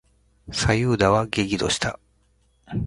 [0.51, 1.99] 左右田は激怒した。